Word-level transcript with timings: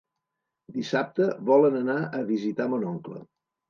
Dissabte 0.77 1.29
volen 1.51 1.79
anar 1.85 2.01
a 2.23 2.27
visitar 2.35 2.71
mon 2.77 2.93
oncle. 2.97 3.27